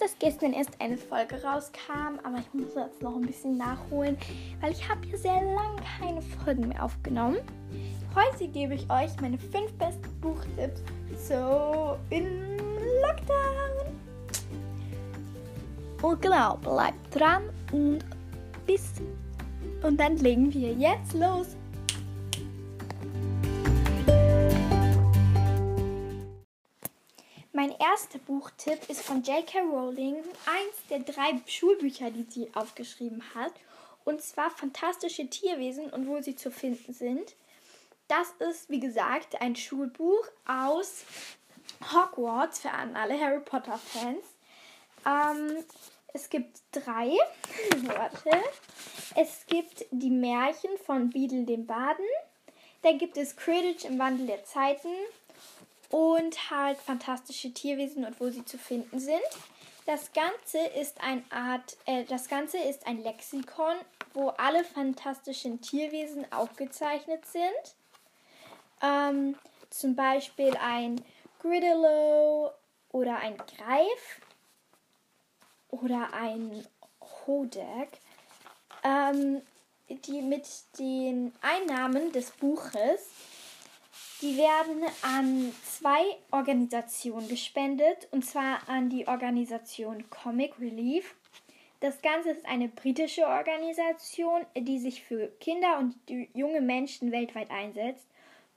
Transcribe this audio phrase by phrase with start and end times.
[0.00, 4.16] dass gestern erst eine Folge rauskam, aber ich muss jetzt noch ein bisschen nachholen,
[4.60, 7.38] weil ich habe hier sehr lange keine Folgen mehr aufgenommen.
[8.14, 10.82] Heute gebe ich euch meine fünf besten Buchtipps
[11.16, 12.56] so in
[13.02, 13.94] Lockdown.
[16.02, 18.04] Und genau, bleibt dran und
[18.66, 18.94] bis.
[19.82, 21.56] Und dann legen wir jetzt los.
[28.00, 29.60] Mein erster Buchtipp ist von J.K.
[29.60, 33.52] Rowling, eins der drei Schulbücher, die sie aufgeschrieben hat.
[34.04, 37.36] Und zwar Fantastische Tierwesen und wo sie zu finden sind.
[38.08, 41.04] Das ist, wie gesagt, ein Schulbuch aus
[41.92, 44.24] Hogwarts für alle Harry Potter-Fans.
[45.04, 45.62] Ähm,
[46.14, 47.10] es gibt drei.
[47.82, 48.30] Warte.
[49.14, 52.06] Es gibt die Märchen von Beadle dem Baden.
[52.80, 54.88] Dann gibt es Quidditch im Wandel der Zeiten
[55.90, 59.20] und halt fantastische Tierwesen und wo sie zu finden sind.
[59.86, 63.74] Das Ganze ist ein Art, äh, das Ganze ist ein Lexikon,
[64.14, 67.74] wo alle fantastischen Tierwesen aufgezeichnet sind.
[68.82, 69.36] Ähm,
[69.70, 71.02] zum Beispiel ein
[71.40, 72.52] Gridalow
[72.92, 74.20] oder ein Greif
[75.70, 76.66] oder ein
[77.26, 77.88] Hodak.
[78.84, 79.42] Ähm,
[79.90, 80.46] die mit
[80.78, 83.08] den Einnahmen des Buches
[84.22, 91.14] die werden an zwei Organisationen gespendet, und zwar an die Organisation Comic Relief.
[91.80, 95.94] Das Ganze ist eine britische Organisation, die sich für Kinder und
[96.34, 98.06] junge Menschen weltweit einsetzt.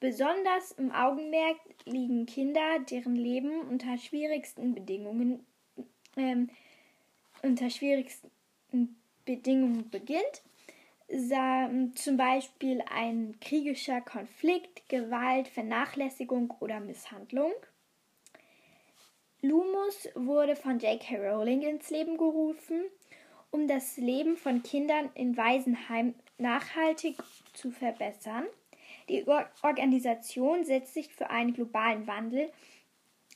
[0.02, 1.56] Besonders im Augenmerk
[1.86, 5.46] liegen Kinder, deren Leben unter schwierigsten Bedingungen,
[6.18, 6.50] ähm,
[7.42, 8.30] unter schwierigsten
[9.24, 10.42] Bedingungen beginnt
[11.96, 17.52] zum Beispiel ein kriegischer Konflikt, Gewalt, Vernachlässigung oder Misshandlung.
[19.42, 21.18] Lumus wurde von J.K.
[21.18, 22.86] Rowling ins Leben gerufen,
[23.52, 27.18] um das Leben von Kindern in Waisenheim nachhaltig
[27.54, 28.46] zu verbessern.
[29.10, 29.26] Die
[29.62, 32.50] Organisation setzt sich für einen globalen Wandel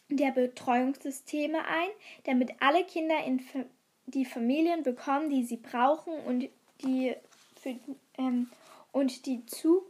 [0.09, 1.89] der Betreuungssysteme ein,
[2.23, 3.17] damit alle Kinder
[4.05, 6.49] die Familien bekommen, die sie brauchen und
[6.81, 7.13] die
[7.57, 7.75] für,
[8.17, 8.49] ähm,
[8.91, 9.83] und, die Zu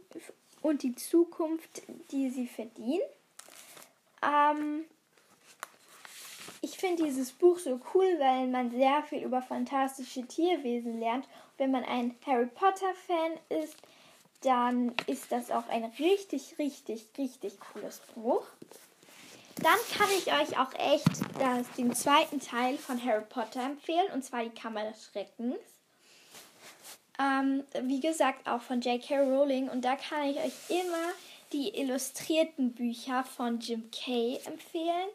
[0.62, 3.02] und die Zukunft, die sie verdienen.
[4.22, 4.84] Ähm,
[6.60, 11.28] ich finde dieses Buch so cool, weil man sehr viel über fantastische Tierwesen lernt.
[11.56, 13.76] wenn man ein Harry Potter-Fan ist,
[14.42, 18.46] dann ist das auch ein richtig, richtig, richtig cooles Buch.
[19.56, 21.08] Dann kann ich euch auch echt
[21.40, 25.56] das, den zweiten Teil von Harry Potter empfehlen, und zwar die Kammer des Schreckens.
[27.18, 29.20] Ähm, wie gesagt, auch von J.K.
[29.20, 29.68] Rowling.
[29.68, 31.12] Und da kann ich euch immer
[31.52, 35.08] die illustrierten Bücher von Jim Kay empfehlen.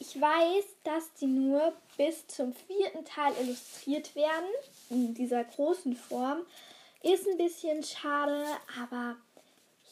[0.00, 4.48] Ich weiß, dass die nur bis zum vierten Teil illustriert werden,
[4.90, 6.42] in dieser großen Form.
[7.02, 8.44] Ist ein bisschen schade,
[8.80, 9.16] aber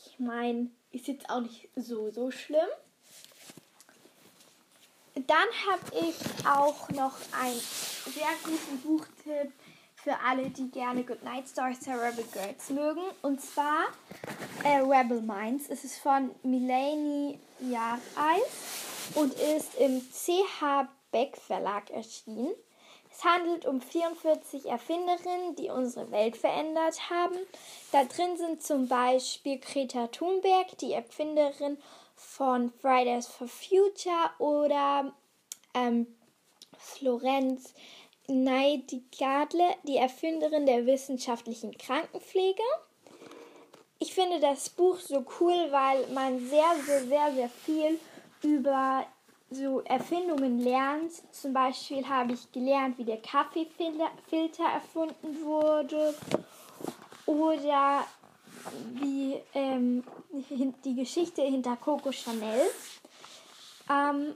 [0.06, 2.68] ich meine, ist jetzt auch nicht so, so schlimm.
[5.14, 9.52] Dann habe ich auch noch einen sehr guten Buchtipp
[10.06, 13.02] für alle, die gerne Goodnight Stars der Rebel Girls mögen.
[13.22, 13.86] Und zwar
[14.62, 15.68] äh, Rebel Minds.
[15.68, 22.52] Es ist von Milani Jareis und ist im CH Beck Verlag erschienen.
[23.10, 27.38] Es handelt um 44 Erfinderinnen, die unsere Welt verändert haben.
[27.90, 31.78] Da drin sind zum Beispiel Greta Thunberg, die Erfinderin
[32.14, 35.12] von Fridays for Future oder
[35.74, 36.06] ähm,
[36.78, 37.74] Florenz
[38.28, 42.62] Nightingale, die Erfinderin der wissenschaftlichen Krankenpflege.
[43.98, 47.98] Ich finde das Buch so cool, weil man sehr, sehr, sehr, sehr viel
[48.42, 49.06] über
[49.50, 51.12] so Erfindungen lernt.
[51.32, 56.14] Zum Beispiel habe ich gelernt, wie der Kaffeefilter erfunden wurde
[57.26, 58.06] oder
[58.94, 60.04] wie ähm,
[60.84, 62.62] die Geschichte hinter Coco Chanel.
[63.88, 64.34] Ähm,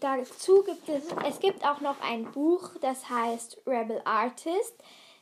[0.00, 4.74] dazu gibt es, es gibt auch noch ein Buch, das heißt Rebel Artist.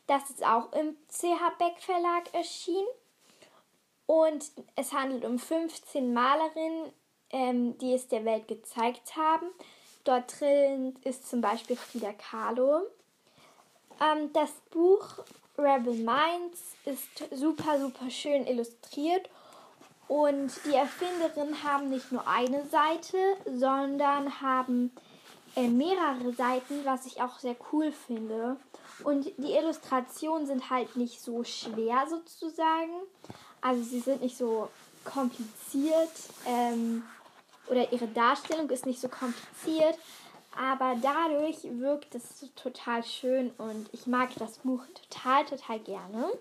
[0.07, 2.87] Das ist auch im CH Beck Verlag erschienen.
[4.07, 4.45] Und
[4.77, 6.93] es handelt um 15 Malerinnen,
[7.31, 9.47] ähm, die es der Welt gezeigt haben.
[10.05, 12.83] Dort drin ist zum Beispiel Frida Kahlo.
[14.01, 15.07] Ähm, das Buch
[15.57, 19.31] Rebel Minds ist super, super schön illustriert
[20.09, 24.93] und die Erfinderinnen haben nicht nur eine Seite, sondern haben
[25.57, 28.57] äh, mehrere Seiten, was ich auch sehr cool finde.
[29.03, 32.93] Und die Illustrationen sind halt nicht so schwer sozusagen.
[33.61, 34.69] Also sie sind nicht so
[35.05, 36.11] kompliziert
[36.47, 37.03] ähm,
[37.69, 39.99] oder ihre Darstellung ist nicht so kompliziert.
[40.57, 46.33] aber dadurch wirkt es total schön und ich mag das Buch total, total gerne.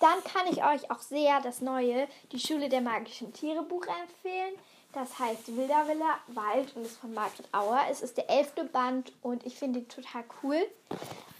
[0.00, 4.54] Dann kann ich euch auch sehr das neue Die Schule der magischen Tiere Buch empfehlen.
[4.92, 7.80] Das heißt Wilder Villa Wald und ist von Margret Auer.
[7.90, 10.60] Es ist der elfte Band und ich finde ihn total cool.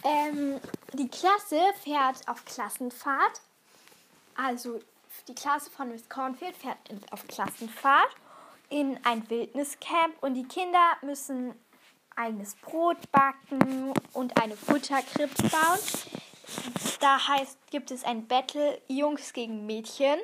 [0.03, 0.59] Ähm,
[0.93, 3.41] die Klasse fährt auf Klassenfahrt.
[4.35, 4.79] Also
[5.27, 6.77] die Klasse von Miss Cornfield fährt
[7.11, 8.15] auf Klassenfahrt
[8.69, 11.55] in ein Wildniscamp und die Kinder müssen
[12.15, 15.79] eigenes Brot backen und eine Futterkrippe bauen.
[16.99, 20.19] Da heißt, gibt es ein Battle Jungs gegen Mädchen.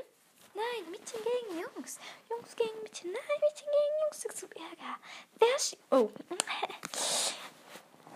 [0.54, 2.00] Nein, Mädchen gegen Jungs.
[2.30, 3.12] Jungs gegen Mädchen.
[3.12, 4.24] Nein, Mädchen gegen Jungs.
[4.24, 4.98] Das so Ärger.
[5.39, 6.10] Wer Oh.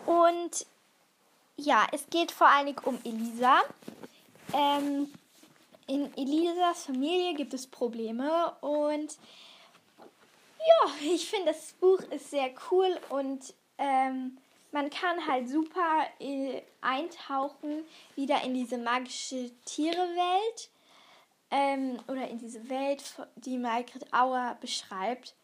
[0.12, 0.66] Und
[1.58, 3.62] ja, es geht vor allen Dingen um Elisa.
[4.54, 5.12] Ähm,
[5.88, 9.18] in Elisas Familie gibt es Probleme und
[10.60, 14.38] ja, ich finde das Buch ist sehr cool und ähm,
[14.72, 17.84] man kann halt super äh, eintauchen
[18.16, 20.70] wieder in diese magische Tierewelt
[21.52, 23.04] ähm, oder in diese Welt,
[23.36, 25.36] die Margaret Auer beschreibt.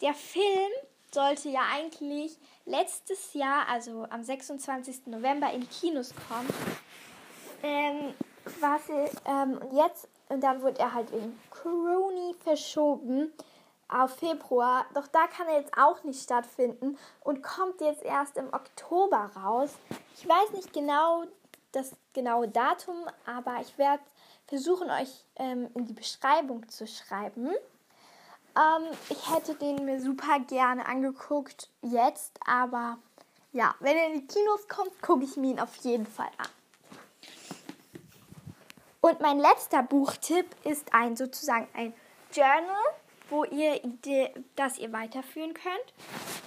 [0.00, 0.70] Der Film
[1.12, 5.06] sollte ja eigentlich letztes Jahr, also am 26.
[5.06, 6.48] November, in Kinos kommen.
[7.62, 8.92] Ähm, quasi,
[9.26, 13.32] ähm, und jetzt, und dann wurde er halt wegen Corona verschoben
[13.92, 14.86] auf Februar.
[14.94, 19.70] Doch da kann er jetzt auch nicht stattfinden und kommt jetzt erst im Oktober raus.
[20.16, 21.24] Ich weiß nicht genau
[21.72, 24.02] das genaue Datum, aber ich werde
[24.46, 27.48] versuchen, euch ähm, in die Beschreibung zu schreiben.
[28.56, 32.98] Ähm, ich hätte den mir super gerne angeguckt jetzt, aber
[33.52, 36.48] ja, wenn er in die Kinos kommt, gucke ich mir ihn auf jeden Fall an.
[39.00, 41.94] Und mein letzter Buchtipp ist ein sozusagen ein
[42.32, 42.76] Journal
[43.30, 43.80] wo ihr
[44.56, 45.94] das ihr weiterführen könnt.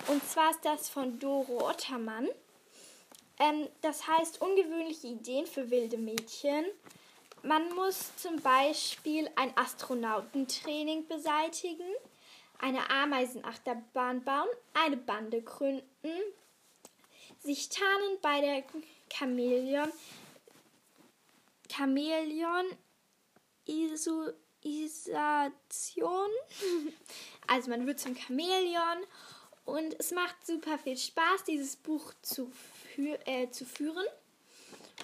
[0.07, 2.27] Und zwar ist das von Doro Ottermann.
[3.39, 6.65] Ähm, das heißt ungewöhnliche Ideen für wilde Mädchen.
[7.41, 11.91] Man muss zum Beispiel ein Astronautentraining beseitigen,
[12.59, 15.83] eine Ameisenachterbahn bauen, eine Bande gründen,
[17.39, 18.63] sich tarnen bei der
[19.12, 19.91] Chamäleon,
[21.69, 22.65] Chamäleon
[23.65, 24.31] Isu
[24.63, 26.30] Isation.
[27.48, 29.04] Also man wird zum Chamäleon
[29.65, 32.51] und es macht super viel Spaß, dieses Buch zu,
[32.95, 34.06] fü äh, zu führen.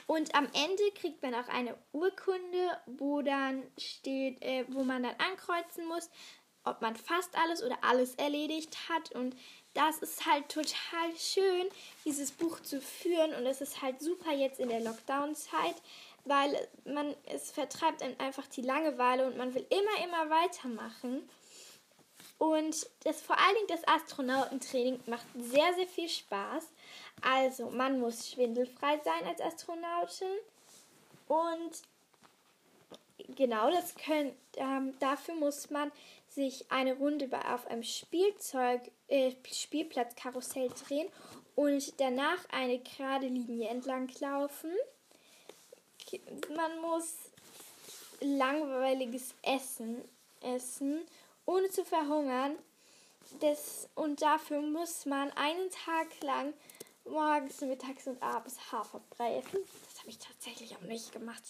[0.08, 5.16] Und am Ende kriegt man auch eine Urkunde, wo dann steht, äh, wo man dann
[5.18, 6.10] ankreuzen muss,
[6.64, 9.12] ob man fast alles oder alles erledigt hat.
[9.14, 9.36] Und
[9.74, 11.68] das ist halt total schön,
[12.06, 13.34] dieses Buch zu führen.
[13.34, 15.76] Und es ist halt super jetzt in der Lockdown-Zeit,
[16.26, 21.30] weil man es vertreibt einem einfach die Langeweile und man will immer, immer weitermachen.
[22.38, 26.70] Und das vor allen Dingen das Astronautentraining macht sehr, sehr viel Spaß.
[27.22, 30.38] Also man muss schwindelfrei sein als Astronautin
[31.28, 31.82] und
[33.36, 35.92] genau das können, ähm, dafür muss man
[36.30, 41.10] sich eine Runde auf einem Spielzeug, äh, Spielplatzkarussell drehen
[41.56, 44.72] und danach eine gerade Linie entlang laufen
[46.56, 47.16] man muss
[48.22, 50.04] langweiliges Essen
[50.42, 51.02] essen,
[51.46, 52.58] ohne zu verhungern.
[53.42, 56.54] Das, und dafür muss man einen Tag lang
[57.06, 59.60] morgens, mittags und abends Haferbrei essen.
[59.86, 61.44] Das habe ich tatsächlich auch nicht gemacht.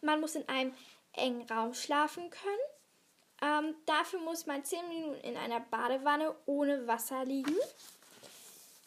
[0.00, 0.72] Man muss in einem
[1.12, 2.58] engen Raum schlafen können.
[3.42, 7.56] Ähm, dafür muss man 10 Minuten in einer Badewanne ohne Wasser liegen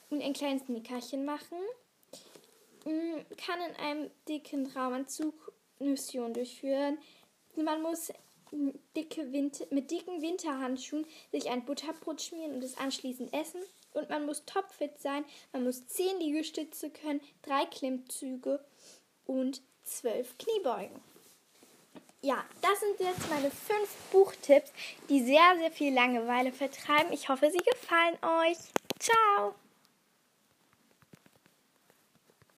[0.09, 1.57] und ein kleines Nickerchen machen.
[3.37, 6.97] Kann in einem dicken Raumanzug Mission durchführen.
[7.55, 8.11] Man muss
[8.95, 13.61] dicke Winter, mit dicken Winterhandschuhen sich ein Butterbrot schmieren und es anschließend essen.
[13.93, 15.25] Und man muss topfit sein.
[15.51, 18.63] Man muss 10 Liegestütze können, drei Klimmzüge
[19.25, 21.01] und 12 Kniebeugen.
[22.21, 24.71] Ja, das sind jetzt meine fünf Buchtipps,
[25.09, 27.13] die sehr, sehr viel Langeweile vertreiben.
[27.13, 28.57] Ich hoffe, sie gefallen euch.
[28.99, 29.55] Ciao!